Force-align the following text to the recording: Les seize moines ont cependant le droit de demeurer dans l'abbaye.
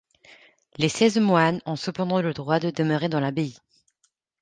Les 0.77 0.89
seize 0.89 1.19
moines 1.19 1.61
ont 1.67 1.75
cependant 1.75 2.21
le 2.21 2.33
droit 2.33 2.59
de 2.59 2.71
demeurer 2.71 3.07
dans 3.07 3.19
l'abbaye. 3.19 3.57